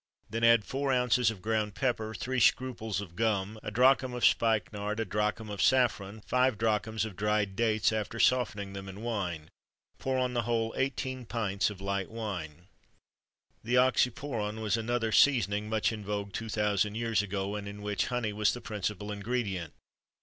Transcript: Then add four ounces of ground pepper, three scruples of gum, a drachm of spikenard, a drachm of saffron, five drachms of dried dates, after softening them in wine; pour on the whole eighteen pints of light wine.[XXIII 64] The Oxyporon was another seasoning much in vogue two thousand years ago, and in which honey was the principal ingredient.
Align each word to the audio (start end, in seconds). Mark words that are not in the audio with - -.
Then 0.31 0.43
add 0.43 0.65
four 0.65 0.91
ounces 0.91 1.29
of 1.29 1.43
ground 1.43 1.75
pepper, 1.75 2.15
three 2.15 2.39
scruples 2.39 3.01
of 3.01 3.15
gum, 3.15 3.59
a 3.61 3.69
drachm 3.69 4.15
of 4.15 4.25
spikenard, 4.25 4.99
a 4.99 5.05
drachm 5.05 5.47
of 5.47 5.61
saffron, 5.61 6.21
five 6.25 6.57
drachms 6.57 7.05
of 7.05 7.15
dried 7.15 7.55
dates, 7.55 7.91
after 7.93 8.19
softening 8.19 8.73
them 8.73 8.89
in 8.89 9.03
wine; 9.03 9.51
pour 9.99 10.17
on 10.17 10.33
the 10.33 10.41
whole 10.41 10.73
eighteen 10.75 11.27
pints 11.27 11.69
of 11.69 11.81
light 11.81 12.09
wine.[XXIII 12.09 12.65
64] 13.61 13.61
The 13.63 13.75
Oxyporon 13.75 14.59
was 14.63 14.75
another 14.75 15.11
seasoning 15.11 15.69
much 15.69 15.91
in 15.91 16.03
vogue 16.03 16.33
two 16.33 16.49
thousand 16.49 16.95
years 16.95 17.21
ago, 17.21 17.55
and 17.55 17.67
in 17.67 17.83
which 17.83 18.07
honey 18.07 18.33
was 18.33 18.55
the 18.55 18.59
principal 18.59 19.11
ingredient. 19.11 19.75